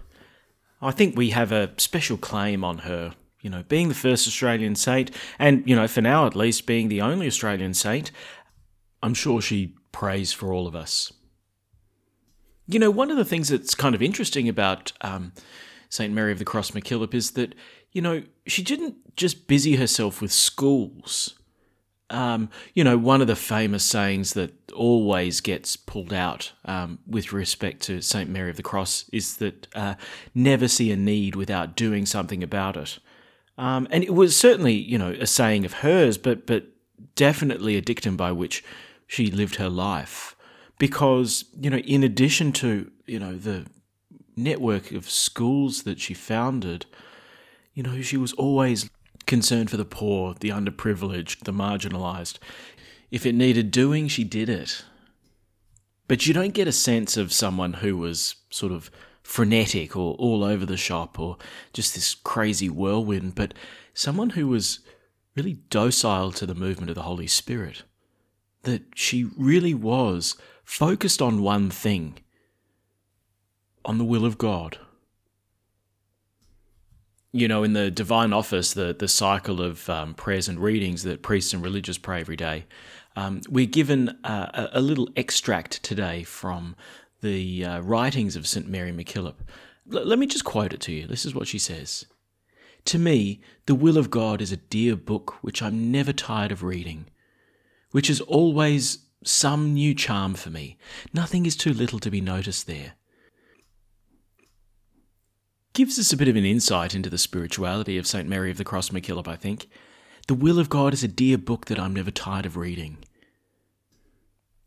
I 0.82 0.92
think 0.92 1.18
we 1.18 1.32
have 1.32 1.52
a 1.52 1.72
special 1.78 2.18
claim 2.18 2.64
on 2.64 2.80
her, 2.80 3.16
you 3.42 3.50
know, 3.50 3.64
being 3.68 3.90
the 3.90 3.96
first 3.96 4.28
Australian 4.28 4.76
saint, 4.76 5.10
and, 5.40 5.68
you 5.68 5.76
know, 5.76 5.88
for 5.88 6.02
now 6.02 6.28
at 6.28 6.36
least, 6.36 6.68
being 6.68 6.90
the 6.90 7.02
only 7.02 7.26
Australian 7.26 7.74
saint. 7.74 8.12
I'm 9.02 9.16
sure 9.16 9.42
she 9.42 9.76
prays 9.92 10.32
for 10.32 10.54
all 10.54 10.68
of 10.68 10.76
us. 10.76 11.12
You 12.68 12.80
know, 12.80 12.92
one 12.92 13.12
of 13.12 13.18
the 13.18 13.26
things 13.26 13.50
that's 13.50 13.76
kind 13.76 13.96
of 13.96 14.02
interesting 14.02 14.50
about 14.50 14.92
um, 15.02 15.32
St. 15.90 16.14
Mary 16.14 16.32
of 16.32 16.40
the 16.40 16.46
Cross 16.46 16.72
MacKillop 16.72 17.14
is 17.14 17.32
that, 17.32 17.56
you 17.92 18.02
know, 18.02 18.24
she 18.46 18.62
didn't 18.62 19.16
just 19.16 19.48
busy 19.48 19.76
herself 19.78 20.22
with 20.22 20.32
schools. 20.32 21.36
Um, 22.10 22.50
you 22.74 22.84
know, 22.84 22.98
one 22.98 23.22
of 23.22 23.28
the 23.28 23.36
famous 23.36 23.84
sayings 23.84 24.34
that 24.34 24.54
always 24.72 25.42
gets 25.42 25.76
pulled 25.76 26.14
out 26.14 26.54
um, 26.66 27.00
with 27.06 27.34
respect 27.34 27.82
to 27.84 28.02
St. 28.02 28.30
Mary 28.30 28.50
of 28.50 28.58
the 28.58 28.64
Cross 28.64 29.10
is 29.12 29.38
that 29.38 29.68
uh, 29.76 29.96
never 30.34 30.68
see 30.68 30.92
a 30.92 30.96
need 30.96 31.36
without 31.36 31.76
doing 31.76 32.06
something 32.06 32.44
about 32.44 32.78
it. 32.78 33.00
Um, 33.58 33.88
and 33.92 34.04
it 34.04 34.14
was 34.14 34.36
certainly, 34.36 34.74
you 34.74 34.98
know, 34.98 35.16
a 35.20 35.28
saying 35.28 35.66
of 35.66 35.74
hers, 35.74 36.18
but 36.18 36.46
but 36.46 36.68
definitely 37.16 37.76
a 37.76 37.82
dictum 37.82 38.16
by 38.16 38.32
which 38.32 38.64
she 39.08 39.32
lived 39.32 39.56
her 39.56 39.70
life. 39.70 40.36
Because 40.78 41.46
you 41.60 41.70
know, 41.70 41.78
in 41.78 42.04
addition 42.04 42.52
to 42.54 42.92
you 43.06 43.20
know 43.20 43.36
the 43.36 43.66
network 44.36 44.92
of 44.92 45.10
schools 45.10 45.84
that 45.84 46.00
she 46.00 46.14
founded, 46.14 46.86
you 47.74 47.84
know, 47.84 48.02
she 48.02 48.18
was 48.18 48.34
always 48.34 48.90
concerned 49.26 49.70
for 49.70 49.78
the 49.78 49.86
poor, 49.86 50.36
the 50.40 50.50
underprivileged, 50.50 51.44
the 51.44 51.52
marginalized. 51.52 52.38
If 53.12 53.26
it 53.26 53.36
needed 53.36 53.72
doing, 53.72 54.08
she 54.08 54.24
did 54.24 54.50
it. 54.50 54.84
But 56.08 56.26
you 56.26 56.34
don't 56.34 56.54
get 56.54 56.68
a 56.68 56.74
sense 56.74 57.18
of 57.18 57.34
someone 57.34 57.74
who 57.74 57.98
was 57.98 58.36
sort 58.50 58.72
of 58.72 58.90
frenetic 59.24 59.96
or 59.96 60.16
all 60.16 60.44
over 60.44 60.66
the 60.66 60.78
shop 60.78 61.20
or 61.20 61.38
just 61.74 61.94
this 61.94 62.16
crazy 62.16 62.70
whirlwind, 62.70 63.36
but 63.36 63.54
someone 63.94 64.32
who 64.32 64.48
was 64.48 64.80
really 65.36 65.60
docile 65.70 66.32
to 66.32 66.46
the 66.46 66.56
movement 66.56 66.90
of 66.90 66.96
the 66.96 67.04
Holy 67.04 67.28
Spirit. 67.28 67.84
That 68.64 68.84
she 68.96 69.30
really 69.38 69.74
was 69.74 70.36
focused 70.68 71.22
on 71.22 71.42
one 71.42 71.70
thing 71.70 72.20
on 73.86 73.98
the 73.98 74.04
will 74.04 74.26
of 74.26 74.38
God 74.38 74.78
you 77.38 77.48
know, 77.48 77.64
in 77.64 77.74
the 77.74 77.92
divine 77.92 78.34
office, 78.34 78.74
the 78.74 78.96
the 78.98 79.08
cycle 79.08 79.62
of 79.62 79.88
um, 79.90 80.16
prayers 80.16 80.48
and 80.48 80.60
readings 80.60 81.04
that 81.04 81.22
priests 81.22 81.54
and 81.54 81.62
religious 81.62 81.98
pray 81.98 82.20
every 82.20 82.36
day, 82.36 82.66
Um, 83.16 83.42
we're 83.48 83.68
given 83.68 84.18
a, 84.24 84.70
a, 84.74 84.82
little 84.82 85.10
extract 85.16 85.84
today 85.84 86.24
from 86.24 86.76
the 87.22 87.66
uh, 87.66 87.82
writings 87.82 88.36
of 88.36 88.48
St. 88.48 88.68
Mary 88.68 88.92
MacKillop. 88.92 89.36
L- 89.94 90.06
let 90.06 90.20
me 90.20 90.26
just 90.26 90.46
quote 90.46 90.74
it 90.74 90.82
to 90.82 90.92
you. 90.92 91.06
This 91.06 91.26
is 91.26 91.36
what 91.36 91.48
she 91.48 91.60
says 91.60 92.06
To 92.86 92.98
me, 92.98 93.42
the 93.68 93.76
will 93.76 93.98
of 93.98 94.10
God 94.10 94.42
is 94.42 94.52
a 94.52 94.58
dear 94.58 94.96
book 94.96 95.44
which 95.44 95.62
I'm 95.62 95.92
never 95.92 96.14
tired 96.14 96.52
of 96.52 96.64
reading, 96.64 97.06
which 97.92 98.10
is 98.10 98.22
always 98.22 99.00
some 99.24 99.74
new 99.74 99.94
charm 99.94 100.34
for 100.34 100.50
me. 100.50 100.78
Nothing 101.14 101.46
is 101.46 101.56
too 101.56 101.74
little 101.74 102.00
to 102.00 102.12
be 102.12 102.22
noticed 102.22 102.68
there. 102.68 102.94
Gives 105.74 106.00
us 106.00 106.12
a 106.12 106.18
bit 106.18 106.28
of 106.28 106.36
an 106.36 106.46
insight 106.46 106.96
into 106.96 107.10
the 107.10 107.18
spirituality 107.18 107.98
of 107.98 108.08
St. 108.08 108.28
Mary 108.28 108.50
of 108.50 108.58
the 108.58 108.64
Cross 108.64 108.90
MacKillop, 108.90 109.28
I 109.28 109.36
think. 109.36 109.70
The 110.28 110.34
Will 110.34 110.60
of 110.60 110.70
God 110.70 110.94
is 110.94 111.04
a 111.04 111.08
dear 111.08 111.38
book 111.38 111.66
that 111.68 111.80
I'm 111.80 111.94
never 111.94 112.12
tired 112.12 112.46
of 112.46 112.58
reading. 112.58 112.98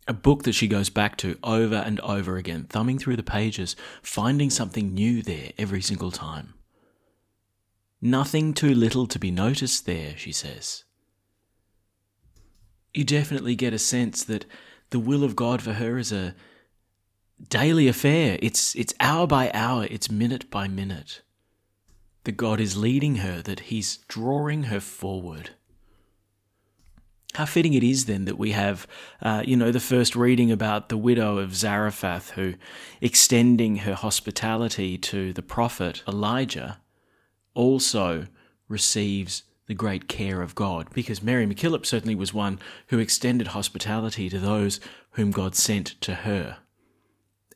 A 0.08 0.12
book 0.12 0.44
that 0.44 0.54
she 0.54 0.66
goes 0.66 0.88
back 0.88 1.16
to 1.18 1.38
over 1.44 1.76
and 1.76 2.00
over 2.00 2.36
again, 2.36 2.64
thumbing 2.68 2.98
through 2.98 3.16
the 3.16 3.22
pages, 3.22 3.76
finding 4.02 4.50
something 4.50 4.94
new 4.94 5.22
there 5.22 5.52
every 5.58 5.82
single 5.82 6.10
time. 6.10 6.54
Nothing 8.00 8.54
too 8.54 8.74
little 8.74 9.06
to 9.06 9.18
be 9.18 9.30
noticed 9.30 9.86
there, 9.86 10.14
she 10.16 10.32
says. 10.32 10.84
You 12.92 13.04
definitely 13.04 13.54
get 13.54 13.72
a 13.72 13.78
sense 13.78 14.24
that 14.24 14.44
the 14.90 14.98
will 14.98 15.24
of 15.24 15.36
God 15.36 15.62
for 15.62 15.74
her 15.74 15.98
is 15.98 16.12
a 16.12 16.34
daily 17.48 17.88
affair. 17.88 18.38
It's, 18.42 18.74
it's 18.74 18.94
hour 19.00 19.26
by 19.26 19.50
hour, 19.54 19.86
it's 19.90 20.10
minute 20.10 20.50
by 20.50 20.68
minute 20.68 21.22
that 22.24 22.36
God 22.36 22.60
is 22.60 22.76
leading 22.76 23.16
her, 23.16 23.40
that 23.42 23.60
He's 23.60 23.98
drawing 24.08 24.64
her 24.64 24.80
forward. 24.80 25.50
How 27.34 27.46
fitting 27.46 27.74
it 27.74 27.84
is 27.84 28.06
then 28.06 28.24
that 28.24 28.38
we 28.38 28.50
have, 28.52 28.86
uh, 29.22 29.42
you 29.46 29.56
know, 29.56 29.70
the 29.70 29.80
first 29.80 30.16
reading 30.16 30.50
about 30.50 30.88
the 30.88 30.96
widow 30.96 31.38
of 31.38 31.54
Zarephath 31.54 32.30
who, 32.30 32.54
extending 33.00 33.76
her 33.76 33.94
hospitality 33.94 34.98
to 34.98 35.32
the 35.32 35.42
prophet 35.42 36.02
Elijah, 36.08 36.80
also 37.54 38.26
receives 38.68 39.44
the 39.70 39.74
great 39.74 40.08
care 40.08 40.42
of 40.42 40.56
God. 40.56 40.88
Because 40.92 41.22
Mary 41.22 41.46
MacKillop 41.46 41.86
certainly 41.86 42.16
was 42.16 42.34
one 42.34 42.58
who 42.88 42.98
extended 42.98 43.48
hospitality 43.48 44.28
to 44.28 44.40
those 44.40 44.80
whom 45.12 45.30
God 45.30 45.54
sent 45.54 46.00
to 46.00 46.16
her. 46.16 46.58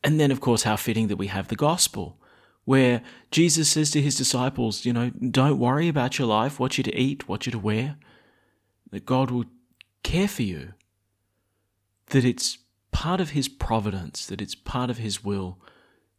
And 0.04 0.20
then, 0.20 0.30
of 0.30 0.40
course, 0.40 0.62
how 0.62 0.76
fitting 0.76 1.08
that 1.08 1.16
we 1.16 1.26
have 1.26 1.48
the 1.48 1.56
gospel 1.56 2.20
where 2.64 3.02
Jesus 3.32 3.68
says 3.68 3.90
to 3.90 4.00
his 4.00 4.14
disciples, 4.16 4.84
you 4.84 4.92
know, 4.92 5.10
don't 5.10 5.58
worry 5.58 5.88
about 5.88 6.16
your 6.16 6.28
life, 6.28 6.60
what 6.60 6.78
you 6.78 6.84
to 6.84 6.96
eat, 6.96 7.28
what 7.28 7.46
you 7.46 7.52
to 7.52 7.58
wear, 7.58 7.96
that 8.92 9.04
God 9.04 9.32
will 9.32 9.46
care 10.04 10.28
for 10.28 10.44
you, 10.44 10.72
that 12.10 12.24
it's 12.24 12.58
part 12.92 13.20
of 13.20 13.30
his 13.30 13.48
providence, 13.48 14.24
that 14.26 14.40
it's 14.40 14.54
part 14.54 14.88
of 14.88 14.98
his 14.98 15.24
will, 15.24 15.58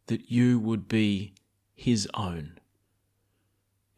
that 0.08 0.30
you 0.30 0.58
would 0.58 0.88
be 0.88 1.32
his 1.74 2.06
own. 2.12 2.58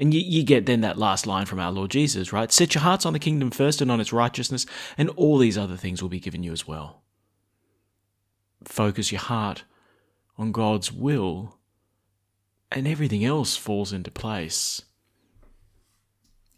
And 0.00 0.14
you, 0.14 0.20
you 0.20 0.44
get 0.44 0.66
then 0.66 0.80
that 0.82 0.98
last 0.98 1.26
line 1.26 1.46
from 1.46 1.58
our 1.58 1.72
Lord 1.72 1.90
Jesus, 1.90 2.32
right? 2.32 2.52
Set 2.52 2.74
your 2.74 2.82
hearts 2.82 3.04
on 3.04 3.12
the 3.12 3.18
kingdom 3.18 3.50
first 3.50 3.80
and 3.80 3.90
on 3.90 4.00
its 4.00 4.12
righteousness, 4.12 4.64
and 4.96 5.10
all 5.10 5.38
these 5.38 5.58
other 5.58 5.76
things 5.76 6.00
will 6.00 6.08
be 6.08 6.20
given 6.20 6.42
you 6.42 6.52
as 6.52 6.68
well. 6.68 7.02
Focus 8.64 9.10
your 9.10 9.20
heart 9.20 9.64
on 10.36 10.52
God's 10.52 10.92
will 10.92 11.58
and 12.70 12.86
everything 12.86 13.24
else 13.24 13.56
falls 13.56 13.92
into 13.92 14.10
place. 14.10 14.82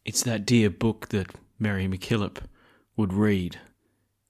It's 0.05 0.23
that 0.25 0.47
dear 0.47 0.71
book 0.71 1.09
that 1.09 1.35
Mary 1.59 1.87
MacKillop 1.87 2.39
would 2.97 3.13
read, 3.13 3.59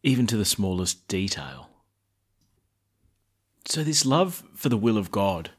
even 0.02 0.26
to 0.26 0.36
the 0.36 0.44
smallest 0.44 1.08
detail. 1.08 1.70
So, 3.66 3.84
this 3.84 4.04
love 4.04 4.42
for 4.54 4.68
the 4.68 4.76
will 4.76 4.98
of 4.98 5.10
God 5.10 5.50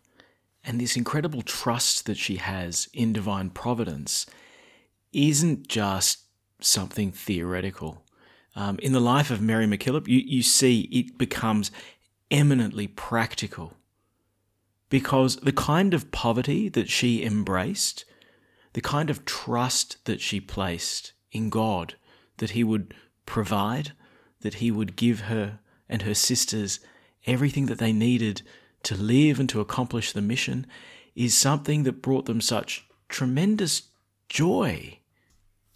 and 0.63 0.79
this 0.79 0.95
incredible 0.95 1.41
trust 1.41 2.05
that 2.05 2.17
she 2.17 2.35
has 2.37 2.87
in 2.93 3.13
divine 3.13 3.49
providence 3.49 4.25
isn't 5.11 5.67
just 5.67 6.25
something 6.59 7.11
theoretical. 7.11 8.03
Um, 8.55 8.77
in 8.79 8.91
the 8.91 8.99
life 8.99 9.31
of 9.31 9.41
Mary 9.41 9.65
MacKillop, 9.65 10.07
you, 10.07 10.19
you 10.19 10.43
see 10.43 10.81
it 10.91 11.17
becomes 11.17 11.71
eminently 12.29 12.87
practical 12.87 13.73
because 14.89 15.37
the 15.37 15.53
kind 15.53 15.93
of 15.93 16.11
poverty 16.11 16.69
that 16.69 16.89
she 16.89 17.23
embraced, 17.23 18.05
the 18.73 18.81
kind 18.81 19.09
of 19.09 19.25
trust 19.25 20.03
that 20.05 20.21
she 20.21 20.39
placed 20.39 21.13
in 21.31 21.49
God, 21.49 21.95
that 22.37 22.51
He 22.51 22.63
would 22.63 22.93
provide, 23.25 23.93
that 24.41 24.55
He 24.55 24.69
would 24.69 24.95
give 24.95 25.21
her 25.21 25.59
and 25.89 26.01
her 26.03 26.13
sisters 26.13 26.79
everything 27.25 27.67
that 27.67 27.77
they 27.77 27.93
needed 27.93 28.41
to 28.83 28.95
live 28.95 29.39
and 29.39 29.49
to 29.49 29.61
accomplish 29.61 30.11
the 30.11 30.21
mission, 30.21 30.65
is 31.15 31.37
something 31.37 31.83
that 31.83 32.01
brought 32.01 32.25
them 32.25 32.41
such 32.41 32.85
tremendous 33.09 33.83
joy. 34.29 34.99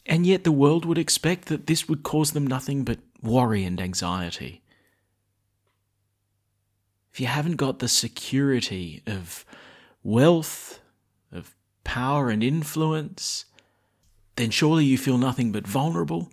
And 0.06 0.26
yet 0.26 0.44
the 0.44 0.52
world 0.52 0.86
would 0.86 0.98
expect 0.98 1.46
that 1.50 1.68
this 1.68 1.90
would 1.90 2.04
cause 2.04 2.32
them 2.32 2.48
nothing 2.48 2.84
but 2.84 3.00
worry 3.22 3.64
and 3.64 3.82
anxiety 3.82 4.62
if 7.16 7.22
you 7.22 7.28
haven't 7.28 7.56
got 7.56 7.80
the 7.80 7.88
security 7.88 9.02
of 9.08 9.46
wealth, 10.04 10.82
of 11.32 11.56
power 11.86 12.30
and 12.30 12.44
influence, 12.44 13.46
then 14.36 14.50
surely 14.50 14.84
you 14.84 14.98
feel 14.98 15.18
nothing 15.18 15.54
but 15.54 15.66
vulnerable, 15.66 16.30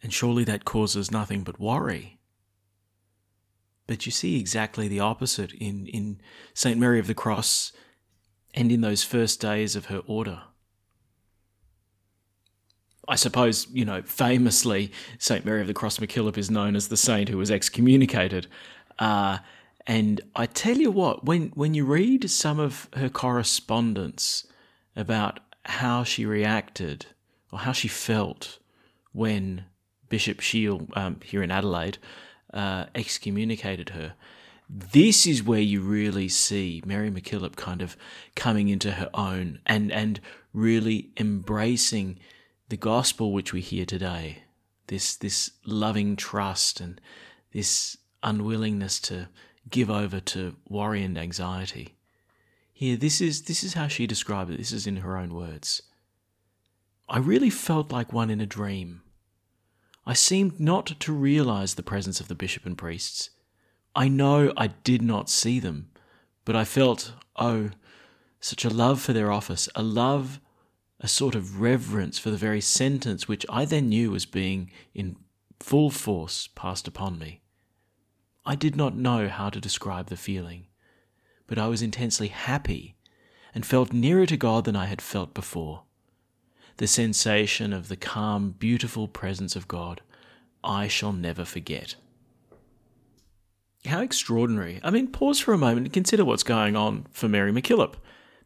and 0.00 0.12
surely 0.12 0.44
that 0.44 0.64
causes 0.64 1.10
nothing 1.10 1.42
but 1.42 1.58
worry. 1.58 2.19
But 3.90 4.06
you 4.06 4.12
see 4.12 4.38
exactly 4.38 4.86
the 4.86 5.00
opposite 5.00 5.52
in, 5.54 5.88
in 5.88 6.20
St. 6.54 6.78
Mary 6.78 7.00
of 7.00 7.08
the 7.08 7.12
Cross 7.12 7.72
and 8.54 8.70
in 8.70 8.82
those 8.82 9.02
first 9.02 9.40
days 9.40 9.74
of 9.74 9.86
her 9.86 10.00
order. 10.06 10.42
I 13.08 13.16
suppose, 13.16 13.66
you 13.72 13.84
know, 13.84 14.00
famously, 14.02 14.92
St. 15.18 15.44
Mary 15.44 15.60
of 15.60 15.66
the 15.66 15.74
Cross 15.74 15.98
MacKillop 15.98 16.38
is 16.38 16.52
known 16.52 16.76
as 16.76 16.86
the 16.86 16.96
saint 16.96 17.30
who 17.30 17.38
was 17.38 17.50
excommunicated. 17.50 18.46
Uh, 19.00 19.38
and 19.88 20.20
I 20.36 20.46
tell 20.46 20.76
you 20.76 20.92
what, 20.92 21.24
when, 21.24 21.48
when 21.56 21.74
you 21.74 21.84
read 21.84 22.30
some 22.30 22.60
of 22.60 22.88
her 22.94 23.08
correspondence 23.08 24.46
about 24.94 25.40
how 25.64 26.04
she 26.04 26.24
reacted 26.24 27.06
or 27.50 27.58
how 27.58 27.72
she 27.72 27.88
felt 27.88 28.60
when 29.10 29.64
Bishop 30.08 30.38
Sheil 30.38 30.86
um, 30.94 31.18
here 31.24 31.42
in 31.42 31.50
Adelaide 31.50 31.98
uh, 32.52 32.86
excommunicated 32.94 33.90
her, 33.90 34.14
this 34.68 35.26
is 35.26 35.42
where 35.42 35.60
you 35.60 35.80
really 35.80 36.28
see 36.28 36.82
Mary 36.86 37.10
MacKillop 37.10 37.56
kind 37.56 37.82
of 37.82 37.96
coming 38.36 38.68
into 38.68 38.92
her 38.92 39.10
own 39.14 39.58
and, 39.66 39.90
and 39.90 40.20
really 40.52 41.10
embracing 41.16 42.18
the 42.68 42.76
gospel 42.76 43.32
which 43.32 43.52
we 43.52 43.60
hear 43.60 43.84
today. 43.84 44.44
This, 44.86 45.16
this 45.16 45.50
loving 45.64 46.14
trust 46.14 46.80
and 46.80 47.00
this 47.52 47.96
unwillingness 48.22 49.00
to 49.00 49.28
give 49.68 49.90
over 49.90 50.20
to 50.20 50.56
worry 50.68 51.02
and 51.02 51.18
anxiety. 51.18 51.96
Here, 52.72 52.96
this 52.96 53.20
is, 53.20 53.42
this 53.42 53.62
is 53.62 53.74
how 53.74 53.88
she 53.88 54.06
described 54.06 54.50
it. 54.50 54.58
This 54.58 54.72
is 54.72 54.86
in 54.86 54.98
her 54.98 55.16
own 55.16 55.34
words. 55.34 55.82
I 57.08 57.18
really 57.18 57.50
felt 57.50 57.90
like 57.90 58.12
one 58.12 58.30
in 58.30 58.40
a 58.40 58.46
dream. 58.46 59.02
I 60.10 60.14
seemed 60.14 60.58
not 60.58 60.86
to 60.86 61.12
realize 61.12 61.74
the 61.76 61.84
presence 61.84 62.18
of 62.18 62.26
the 62.26 62.34
bishop 62.34 62.66
and 62.66 62.76
priests. 62.76 63.30
I 63.94 64.08
know 64.08 64.52
I 64.56 64.66
did 64.66 65.02
not 65.02 65.30
see 65.30 65.60
them, 65.60 65.92
but 66.44 66.56
I 66.56 66.64
felt, 66.64 67.12
oh, 67.36 67.70
such 68.40 68.64
a 68.64 68.70
love 68.70 69.00
for 69.00 69.12
their 69.12 69.30
office, 69.30 69.68
a 69.76 69.84
love, 69.84 70.40
a 70.98 71.06
sort 71.06 71.36
of 71.36 71.60
reverence 71.60 72.18
for 72.18 72.32
the 72.32 72.36
very 72.36 72.60
sentence 72.60 73.28
which 73.28 73.46
I 73.48 73.64
then 73.64 73.88
knew 73.88 74.10
was 74.10 74.26
being 74.26 74.72
in 74.94 75.14
full 75.60 75.90
force 75.90 76.48
passed 76.56 76.88
upon 76.88 77.16
me. 77.16 77.42
I 78.44 78.56
did 78.56 78.74
not 78.74 78.96
know 78.96 79.28
how 79.28 79.48
to 79.48 79.60
describe 79.60 80.08
the 80.08 80.16
feeling, 80.16 80.66
but 81.46 81.56
I 81.56 81.68
was 81.68 81.82
intensely 81.82 82.28
happy 82.28 82.96
and 83.54 83.64
felt 83.64 83.92
nearer 83.92 84.26
to 84.26 84.36
God 84.36 84.64
than 84.64 84.74
I 84.74 84.86
had 84.86 85.00
felt 85.00 85.34
before. 85.34 85.84
The 86.80 86.86
sensation 86.86 87.74
of 87.74 87.88
the 87.88 87.96
calm, 87.96 88.52
beautiful 88.58 89.06
presence 89.06 89.54
of 89.54 89.68
God 89.68 90.00
I 90.64 90.88
shall 90.88 91.12
never 91.12 91.44
forget. 91.44 91.96
How 93.84 94.00
extraordinary. 94.00 94.80
I 94.82 94.88
mean, 94.88 95.08
pause 95.08 95.38
for 95.40 95.52
a 95.52 95.58
moment 95.58 95.88
and 95.88 95.92
consider 95.92 96.24
what's 96.24 96.42
going 96.42 96.76
on 96.76 97.04
for 97.10 97.28
Mary 97.28 97.52
MacKillop 97.52 97.96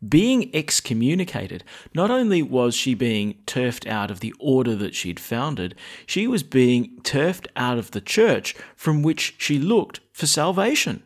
being 0.09 0.51
excommunicated, 0.53 1.63
not 1.95 2.11
only 2.11 2.43
was 2.43 2.75
she 2.75 2.95
being 2.95 3.37
turfed 3.47 3.87
out 3.87 4.11
of 4.11 4.19
the 4.19 4.35
order 4.41 4.75
that 4.75 4.97
she'd 4.97 5.21
founded, 5.21 5.77
she 6.05 6.27
was 6.27 6.43
being 6.43 6.99
turfed 7.05 7.47
out 7.55 7.79
of 7.79 7.93
the 7.93 8.01
church 8.01 8.57
from 8.75 9.05
which 9.05 9.37
she 9.39 9.61
looked 9.61 10.01
for 10.13 10.27
salvation. 10.27 11.05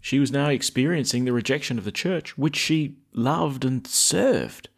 She 0.00 0.20
was 0.20 0.30
now 0.30 0.48
experiencing 0.48 1.24
the 1.24 1.32
rejection 1.32 1.76
of 1.76 1.84
the 1.84 1.90
church, 1.90 2.38
which 2.38 2.54
she 2.54 2.98
loved 3.12 3.64
and 3.64 3.84
served. 3.84 4.68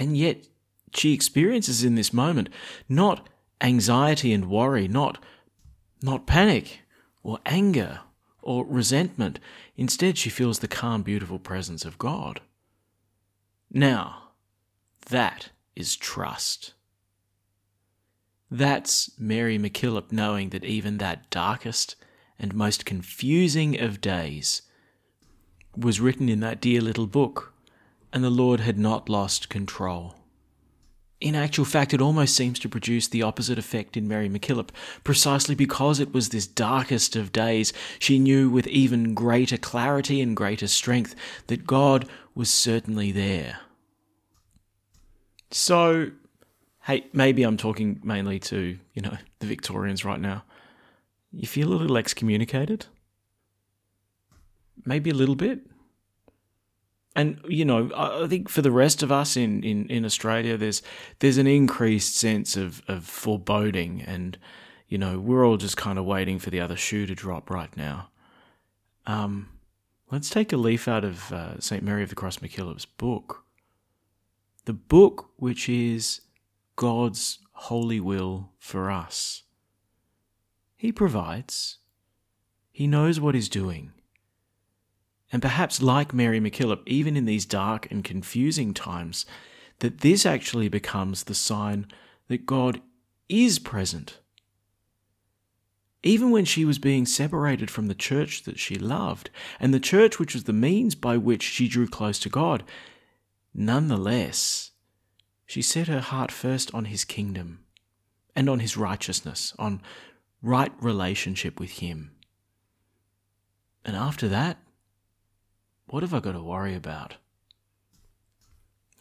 And 0.00 0.16
yet, 0.16 0.48
she 0.94 1.12
experiences 1.12 1.84
in 1.84 1.94
this 1.94 2.10
moment 2.10 2.48
not 2.88 3.28
anxiety 3.60 4.32
and 4.32 4.48
worry, 4.48 4.88
not, 4.88 5.22
not 6.02 6.26
panic 6.26 6.80
or 7.22 7.38
anger 7.44 8.00
or 8.40 8.64
resentment. 8.64 9.38
Instead, 9.76 10.16
she 10.16 10.30
feels 10.30 10.60
the 10.60 10.68
calm, 10.68 11.02
beautiful 11.02 11.38
presence 11.38 11.84
of 11.84 11.98
God. 11.98 12.40
Now, 13.70 14.30
that 15.10 15.50
is 15.76 15.96
trust. 15.96 16.72
That's 18.50 19.10
Mary 19.18 19.58
MacKillop 19.58 20.10
knowing 20.10 20.48
that 20.48 20.64
even 20.64 20.96
that 20.96 21.28
darkest 21.28 21.94
and 22.38 22.54
most 22.54 22.86
confusing 22.86 23.78
of 23.78 24.00
days 24.00 24.62
was 25.76 26.00
written 26.00 26.30
in 26.30 26.40
that 26.40 26.62
dear 26.62 26.80
little 26.80 27.06
book, 27.06 27.49
and 28.12 28.24
the 28.24 28.30
Lord 28.30 28.60
had 28.60 28.78
not 28.78 29.08
lost 29.08 29.48
control. 29.48 30.14
In 31.20 31.34
actual 31.34 31.66
fact, 31.66 31.92
it 31.92 32.00
almost 32.00 32.34
seems 32.34 32.58
to 32.60 32.68
produce 32.68 33.06
the 33.06 33.22
opposite 33.22 33.58
effect 33.58 33.94
in 33.96 34.08
Mary 34.08 34.28
MacKillop. 34.28 34.70
Precisely 35.04 35.54
because 35.54 36.00
it 36.00 36.14
was 36.14 36.30
this 36.30 36.46
darkest 36.46 37.14
of 37.14 37.30
days, 37.30 37.74
she 37.98 38.18
knew 38.18 38.48
with 38.48 38.66
even 38.68 39.12
greater 39.12 39.58
clarity 39.58 40.22
and 40.22 40.34
greater 40.34 40.66
strength 40.66 41.14
that 41.48 41.66
God 41.66 42.08
was 42.34 42.50
certainly 42.50 43.12
there. 43.12 43.58
So, 45.50 46.12
hey, 46.84 47.04
maybe 47.12 47.42
I'm 47.42 47.58
talking 47.58 48.00
mainly 48.02 48.38
to, 48.40 48.78
you 48.94 49.02
know, 49.02 49.18
the 49.40 49.46
Victorians 49.46 50.06
right 50.06 50.20
now. 50.20 50.44
You 51.32 51.46
feel 51.46 51.68
a 51.68 51.76
little 51.76 51.98
excommunicated? 51.98 52.86
Maybe 54.86 55.10
a 55.10 55.14
little 55.14 55.34
bit? 55.34 55.60
And 57.16 57.40
you 57.48 57.64
know, 57.64 57.90
I 57.94 58.26
think 58.28 58.48
for 58.48 58.62
the 58.62 58.70
rest 58.70 59.02
of 59.02 59.10
us 59.10 59.36
in, 59.36 59.62
in, 59.64 59.88
in 59.88 60.04
Australia, 60.04 60.56
there's 60.56 60.82
there's 61.18 61.38
an 61.38 61.46
increased 61.46 62.16
sense 62.16 62.56
of, 62.56 62.82
of 62.88 63.04
foreboding, 63.04 64.02
and 64.02 64.38
you 64.88 64.98
know, 64.98 65.18
we're 65.18 65.46
all 65.46 65.56
just 65.56 65.76
kind 65.76 65.98
of 65.98 66.04
waiting 66.04 66.38
for 66.38 66.50
the 66.50 66.60
other 66.60 66.76
shoe 66.76 67.06
to 67.06 67.14
drop 67.14 67.50
right 67.50 67.76
now. 67.76 68.10
Um, 69.06 69.48
let's 70.10 70.30
take 70.30 70.52
a 70.52 70.56
leaf 70.56 70.86
out 70.86 71.04
of 71.04 71.32
uh, 71.32 71.58
St. 71.60 71.82
Mary 71.82 72.02
of 72.02 72.10
the 72.10 72.14
Cross 72.14 72.38
MacKillop's 72.38 72.86
book, 72.86 73.44
the 74.64 74.72
book 74.72 75.30
which 75.36 75.68
is 75.68 76.20
God's 76.76 77.40
holy 77.52 78.00
will 78.00 78.52
for 78.58 78.90
us. 78.90 79.42
He 80.76 80.92
provides. 80.92 81.78
He 82.70 82.86
knows 82.86 83.20
what 83.20 83.34
he's 83.34 83.48
doing. 83.48 83.92
And 85.32 85.40
perhaps, 85.40 85.80
like 85.80 86.12
Mary 86.12 86.40
MacKillop, 86.40 86.82
even 86.86 87.16
in 87.16 87.24
these 87.24 87.46
dark 87.46 87.90
and 87.90 88.02
confusing 88.02 88.74
times, 88.74 89.26
that 89.78 90.00
this 90.00 90.26
actually 90.26 90.68
becomes 90.68 91.24
the 91.24 91.34
sign 91.34 91.86
that 92.28 92.46
God 92.46 92.80
is 93.28 93.58
present. 93.58 94.18
Even 96.02 96.30
when 96.30 96.44
she 96.44 96.64
was 96.64 96.78
being 96.78 97.04
separated 97.04 97.70
from 97.70 97.86
the 97.86 97.94
church 97.94 98.44
that 98.44 98.58
she 98.58 98.74
loved, 98.74 99.30
and 99.58 99.72
the 99.72 99.80
church 99.80 100.18
which 100.18 100.34
was 100.34 100.44
the 100.44 100.52
means 100.52 100.94
by 100.94 101.16
which 101.16 101.42
she 101.42 101.68
drew 101.68 101.86
close 101.86 102.18
to 102.20 102.28
God, 102.28 102.64
nonetheless, 103.54 104.70
she 105.46 105.62
set 105.62 105.88
her 105.88 106.00
heart 106.00 106.32
first 106.32 106.72
on 106.74 106.86
His 106.86 107.04
kingdom 107.04 107.60
and 108.34 108.48
on 108.48 108.60
His 108.60 108.76
righteousness, 108.76 109.54
on 109.58 109.82
right 110.42 110.72
relationship 110.80 111.60
with 111.60 111.70
Him. 111.70 112.12
And 113.84 113.94
after 113.94 114.26
that, 114.28 114.58
what 115.90 116.02
have 116.02 116.14
I 116.14 116.20
got 116.20 116.32
to 116.32 116.42
worry 116.42 116.74
about? 116.74 117.16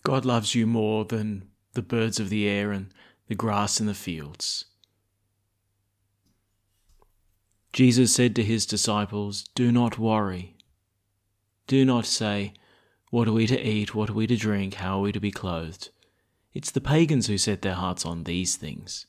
God 0.04 0.26
loves 0.26 0.56
you 0.56 0.66
more 0.66 1.06
than 1.06 1.50
the 1.74 1.82
birds 1.82 2.20
of 2.20 2.30
the 2.30 2.48
air 2.48 2.72
and 2.72 2.92
the 3.28 3.36
grass 3.36 3.80
in 3.80 3.86
the 3.86 3.94
fields. 3.94 4.66
Jesus 7.72 8.14
said 8.14 8.36
to 8.36 8.44
his 8.44 8.66
disciples, 8.66 9.46
Do 9.54 9.72
not 9.72 10.00
worry. 10.00 10.56
Do 11.68 11.86
not 11.86 12.08
say, 12.08 12.54
What 13.12 13.28
are 13.28 13.34
we 13.34 13.46
to 13.46 13.62
eat? 13.62 13.94
What 13.94 14.10
are 14.10 14.14
we 14.14 14.26
to 14.26 14.36
drink? 14.36 14.76
How 14.76 14.98
are 14.98 15.02
we 15.02 15.12
to 15.12 15.20
be 15.20 15.32
clothed? 15.32 15.90
It's 16.54 16.72
the 16.72 16.82
pagans 16.82 17.28
who 17.28 17.38
set 17.38 17.62
their 17.62 17.76
hearts 17.76 18.06
on 18.06 18.24
these 18.24 18.56
things. 18.56 19.06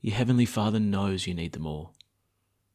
Your 0.00 0.16
heavenly 0.16 0.46
Father 0.46 0.80
knows 0.80 1.28
you 1.28 1.34
need 1.34 1.52
them 1.52 1.66
all. 1.66 1.94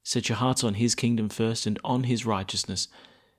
Set 0.04 0.30
your 0.30 0.38
hearts 0.38 0.64
on 0.64 0.76
His 0.76 0.96
kingdom 0.96 1.28
first 1.28 1.66
and 1.66 1.78
on 1.84 2.06
His 2.06 2.26
righteousness, 2.26 2.88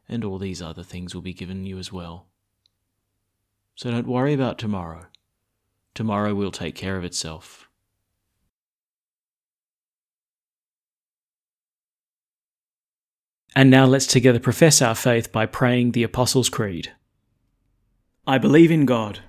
and 0.08 0.24
all 0.24 0.38
these 0.38 0.62
other 0.62 0.82
things 0.82 1.14
will 1.14 1.22
be 1.22 1.32
given 1.32 1.64
you 1.64 1.78
as 1.78 1.92
well. 1.92 2.26
So 3.74 3.90
don't 3.90 4.06
worry 4.06 4.34
about 4.34 4.58
tomorrow. 4.58 5.06
Tomorrow 5.94 6.34
will 6.34 6.50
take 6.50 6.74
care 6.74 6.96
of 6.96 7.04
itself. 7.04 7.68
And 13.54 13.70
now 13.70 13.84
let's 13.84 14.06
together 14.06 14.38
profess 14.38 14.80
our 14.80 14.94
faith 14.94 15.30
by 15.30 15.44
praying 15.44 15.92
the 15.92 16.02
Apostles' 16.02 16.48
Creed. 16.48 16.92
I 18.26 18.38
believe 18.38 18.70
in 18.70 18.86
God, 18.86 19.20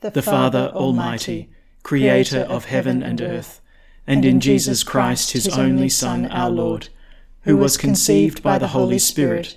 the, 0.00 0.10
the 0.10 0.22
Father 0.22 0.70
Almighty, 0.74 1.50
creator 1.82 2.40
of 2.40 2.66
heaven 2.66 3.02
and 3.02 3.20
earth, 3.20 3.60
and 4.06 4.24
in 4.24 4.40
Jesus 4.40 4.82
Christ, 4.82 5.32
his 5.32 5.48
only 5.48 5.88
Son, 5.88 6.26
our 6.26 6.48
Lord, 6.48 6.88
who 7.42 7.56
was 7.56 7.76
conceived 7.76 8.42
by 8.42 8.56
the 8.56 8.68
Holy 8.68 8.98
Spirit 8.98 9.56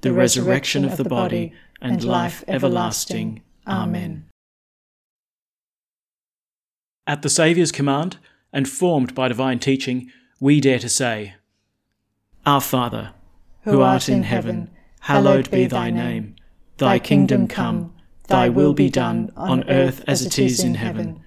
the 0.00 0.12
resurrection 0.12 0.84
of 0.84 0.96
the 0.96 1.04
body, 1.04 1.52
and 1.80 2.04
life 2.04 2.44
everlasting. 2.46 3.42
Amen. 3.66 4.28
At 7.06 7.22
the 7.22 7.28
Saviour's 7.28 7.72
command, 7.72 8.18
and 8.52 8.68
formed 8.68 9.14
by 9.14 9.28
divine 9.28 9.58
teaching, 9.58 10.10
we 10.40 10.60
dare 10.60 10.78
to 10.78 10.88
say, 10.88 11.34
Our 12.46 12.60
Father, 12.60 13.12
who 13.62 13.80
art 13.80 14.08
in 14.08 14.22
heaven, 14.22 14.70
hallowed 15.00 15.50
be 15.50 15.66
thy 15.66 15.90
name. 15.90 16.36
Thy 16.76 16.98
kingdom 16.98 17.48
come, 17.48 17.92
thy 18.28 18.48
will 18.48 18.72
be 18.72 18.88
done, 18.88 19.32
on 19.36 19.68
earth 19.68 20.04
as 20.06 20.24
it 20.24 20.38
is 20.38 20.62
in 20.62 20.76
heaven. 20.76 21.22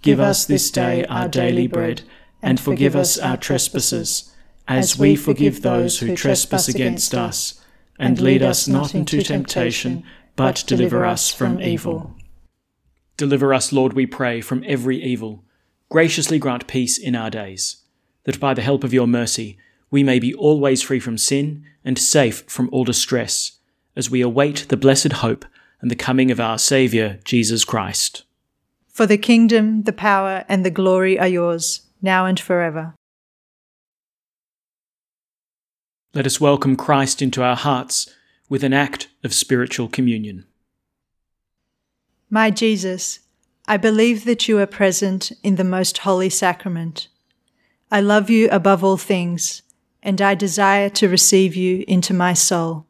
Give 0.00 0.20
us 0.20 0.44
this 0.44 0.70
day 0.70 1.04
our 1.06 1.28
daily 1.28 1.66
bread, 1.66 2.02
and 2.40 2.60
forgive 2.60 2.94
us 2.94 3.18
our 3.18 3.36
trespasses, 3.36 4.32
as 4.68 4.98
we 4.98 5.16
forgive 5.16 5.62
those 5.62 5.98
who 5.98 6.14
trespass 6.14 6.68
against 6.68 7.14
us 7.14 7.61
and 8.02 8.20
lead 8.20 8.42
us 8.42 8.66
not 8.66 8.94
into 8.94 9.22
temptation, 9.22 10.02
but 10.34 10.64
deliver 10.66 11.04
us 11.04 11.32
from 11.32 11.60
evil. 11.60 12.14
Deliver 13.16 13.54
us, 13.54 13.72
Lord, 13.72 13.92
we 13.92 14.06
pray, 14.06 14.40
from 14.40 14.64
every 14.66 15.00
evil. 15.02 15.44
Graciously 15.88 16.38
grant 16.38 16.66
peace 16.66 16.98
in 16.98 17.14
our 17.14 17.30
days, 17.30 17.76
that 18.24 18.40
by 18.40 18.54
the 18.54 18.62
help 18.62 18.82
of 18.82 18.92
your 18.92 19.06
mercy 19.06 19.56
we 19.90 20.02
may 20.02 20.18
be 20.18 20.34
always 20.34 20.82
free 20.82 20.98
from 20.98 21.16
sin 21.16 21.64
and 21.84 21.98
safe 21.98 22.44
from 22.48 22.68
all 22.72 22.84
distress, 22.84 23.58
as 23.94 24.10
we 24.10 24.20
await 24.20 24.66
the 24.68 24.76
blessed 24.76 25.12
hope 25.12 25.44
and 25.80 25.90
the 25.90 25.96
coming 25.96 26.30
of 26.30 26.40
our 26.40 26.58
Saviour, 26.58 27.18
Jesus 27.24 27.64
Christ. 27.64 28.24
For 28.88 29.06
the 29.06 29.18
kingdom, 29.18 29.82
the 29.82 29.92
power, 29.92 30.44
and 30.48 30.64
the 30.64 30.70
glory 30.70 31.18
are 31.18 31.28
yours, 31.28 31.82
now 32.00 32.26
and 32.26 32.40
forever. 32.40 32.94
Let 36.14 36.26
us 36.26 36.38
welcome 36.38 36.76
Christ 36.76 37.22
into 37.22 37.42
our 37.42 37.56
hearts 37.56 38.06
with 38.46 38.62
an 38.62 38.74
act 38.74 39.08
of 39.24 39.32
spiritual 39.32 39.88
communion. 39.88 40.44
My 42.28 42.50
Jesus, 42.50 43.20
I 43.66 43.78
believe 43.78 44.26
that 44.26 44.46
you 44.46 44.58
are 44.58 44.66
present 44.66 45.32
in 45.42 45.56
the 45.56 45.64
most 45.64 45.98
holy 45.98 46.28
sacrament. 46.28 47.08
I 47.90 48.02
love 48.02 48.28
you 48.28 48.50
above 48.50 48.84
all 48.84 48.98
things, 48.98 49.62
and 50.02 50.20
I 50.20 50.34
desire 50.34 50.90
to 50.90 51.08
receive 51.08 51.56
you 51.56 51.82
into 51.88 52.12
my 52.12 52.34
soul. 52.34 52.84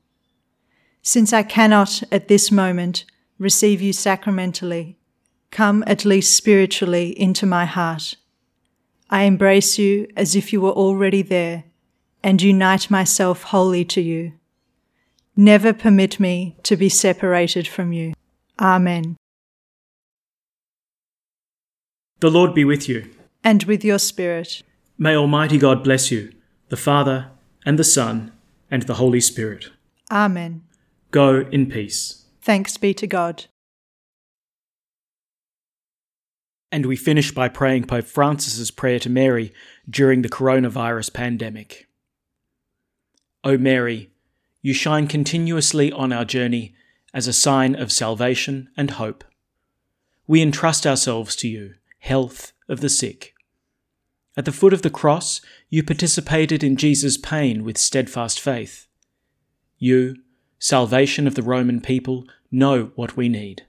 Since 1.00 1.32
I 1.32 1.44
cannot 1.44 2.02
at 2.10 2.26
this 2.26 2.50
moment 2.50 3.04
receive 3.38 3.80
you 3.80 3.92
sacramentally, 3.92 4.96
come 5.52 5.84
at 5.86 6.04
least 6.04 6.36
spiritually 6.36 7.16
into 7.16 7.46
my 7.46 7.66
heart. 7.66 8.16
I 9.10 9.22
embrace 9.22 9.78
you 9.78 10.08
as 10.16 10.34
if 10.34 10.52
you 10.52 10.60
were 10.60 10.72
already 10.72 11.22
there 11.22 11.64
and 12.22 12.40
unite 12.40 12.90
myself 12.90 13.44
wholly 13.44 13.84
to 13.86 14.00
you. 14.00 14.32
Never 15.36 15.72
permit 15.72 16.20
me 16.20 16.56
to 16.62 16.76
be 16.76 16.88
separated 16.88 17.66
from 17.66 17.92
you. 17.92 18.12
Amen. 18.60 19.16
The 22.20 22.30
Lord 22.30 22.54
be 22.54 22.64
with 22.64 22.88
you. 22.88 23.10
And 23.42 23.64
with 23.64 23.84
your 23.84 23.98
spirit. 23.98 24.62
May 24.96 25.16
Almighty 25.16 25.58
God 25.58 25.82
bless 25.82 26.10
you, 26.10 26.32
the 26.68 26.76
Father, 26.76 27.30
and 27.66 27.78
the 27.78 27.84
Son, 27.84 28.30
and 28.70 28.82
the 28.82 28.94
Holy 28.94 29.20
Spirit. 29.20 29.70
Amen. 30.10 30.62
Go 31.10 31.40
in 31.50 31.66
peace. 31.66 32.24
Thanks 32.40 32.76
be 32.76 32.94
to 32.94 33.06
God. 33.06 33.46
And 36.70 36.86
we 36.86 36.96
finish 36.96 37.32
by 37.32 37.48
praying 37.48 37.84
Pope 37.84 38.06
Francis's 38.06 38.70
prayer 38.70 38.98
to 39.00 39.10
Mary 39.10 39.52
during 39.88 40.22
the 40.22 40.28
coronavirus 40.28 41.12
pandemic. 41.12 41.88
O 43.44 43.58
Mary, 43.58 44.10
you 44.60 44.72
shine 44.72 45.08
continuously 45.08 45.90
on 45.90 46.12
our 46.12 46.24
journey 46.24 46.74
as 47.12 47.26
a 47.26 47.32
sign 47.32 47.74
of 47.74 47.90
salvation 47.90 48.68
and 48.76 48.92
hope. 48.92 49.24
We 50.26 50.40
entrust 50.40 50.86
ourselves 50.86 51.34
to 51.36 51.48
you, 51.48 51.74
health 51.98 52.52
of 52.68 52.80
the 52.80 52.88
sick. 52.88 53.34
At 54.36 54.44
the 54.44 54.52
foot 54.52 54.72
of 54.72 54.82
the 54.82 54.90
cross, 54.90 55.40
you 55.68 55.82
participated 55.82 56.62
in 56.62 56.76
Jesus' 56.76 57.18
pain 57.18 57.64
with 57.64 57.76
steadfast 57.76 58.40
faith. 58.40 58.86
You, 59.78 60.16
salvation 60.58 61.26
of 61.26 61.34
the 61.34 61.42
Roman 61.42 61.80
people, 61.80 62.26
know 62.50 62.92
what 62.94 63.16
we 63.16 63.28
need. 63.28 63.66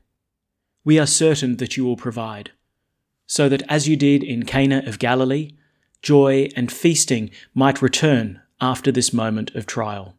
We 0.86 1.00
are 1.00 1.08
certain 1.08 1.58
that 1.58 1.76
you 1.76 1.84
will 1.84 1.98
provide 1.98 2.52
so 3.26 3.50
that 3.50 3.64
as 3.68 3.88
you 3.88 3.96
did 3.96 4.24
in 4.24 4.44
Cana 4.44 4.84
of 4.86 5.00
Galilee, 5.00 5.52
joy 6.04 6.50
and 6.56 6.72
feasting 6.72 7.32
might 7.56 7.82
return 7.82 8.40
after 8.62 8.92
this 8.92 9.14
moment 9.14 9.54
of 9.56 9.66
trial. 9.66 10.16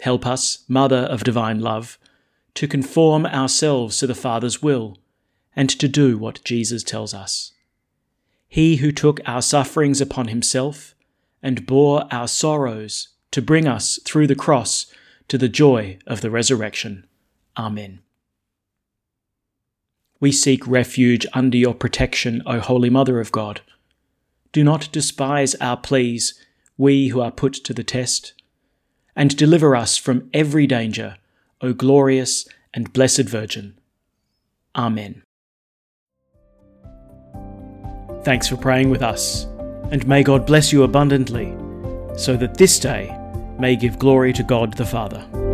Help 0.00 0.26
us, 0.26 0.64
Mother 0.68 0.96
of 0.96 1.24
Divine 1.24 1.60
Love, 1.60 1.98
to 2.54 2.68
conform 2.68 3.26
ourselves 3.26 3.98
to 3.98 4.06
the 4.06 4.14
Father's 4.14 4.62
will 4.62 4.98
and 5.54 5.70
to 5.70 5.88
do 5.88 6.18
what 6.18 6.44
Jesus 6.44 6.82
tells 6.82 7.14
us. 7.14 7.52
He 8.48 8.76
who 8.76 8.92
took 8.92 9.20
our 9.26 9.42
sufferings 9.42 10.00
upon 10.00 10.28
himself 10.28 10.94
and 11.42 11.66
bore 11.66 12.06
our 12.10 12.28
sorrows 12.28 13.08
to 13.30 13.42
bring 13.42 13.66
us 13.66 13.98
through 14.04 14.26
the 14.26 14.34
cross 14.34 14.86
to 15.28 15.36
the 15.36 15.48
joy 15.48 15.98
of 16.06 16.20
the 16.20 16.30
resurrection. 16.30 17.06
Amen. 17.56 18.00
We 20.20 20.32
seek 20.32 20.66
refuge 20.66 21.26
under 21.34 21.58
your 21.58 21.74
protection, 21.74 22.42
O 22.46 22.60
Holy 22.60 22.88
Mother 22.88 23.20
of 23.20 23.32
God. 23.32 23.60
Do 24.52 24.64
not 24.64 24.90
despise 24.92 25.54
our 25.56 25.76
pleas, 25.76 26.34
we 26.78 27.08
who 27.08 27.20
are 27.20 27.30
put 27.30 27.52
to 27.54 27.74
the 27.74 27.84
test, 27.84 28.34
and 29.14 29.36
deliver 29.36 29.74
us 29.74 29.96
from 29.96 30.28
every 30.34 30.66
danger, 30.66 31.16
O 31.60 31.72
glorious 31.72 32.46
and 32.74 32.92
blessed 32.92 33.22
Virgin. 33.22 33.78
Amen. 34.74 35.22
Thanks 38.22 38.48
for 38.48 38.56
praying 38.56 38.90
with 38.90 39.02
us, 39.02 39.44
and 39.90 40.06
may 40.06 40.22
God 40.22 40.46
bless 40.46 40.72
you 40.72 40.82
abundantly, 40.82 41.54
so 42.16 42.36
that 42.36 42.58
this 42.58 42.78
day 42.78 43.16
may 43.58 43.76
give 43.76 43.98
glory 43.98 44.32
to 44.32 44.42
God 44.42 44.74
the 44.74 44.84
Father. 44.84 45.45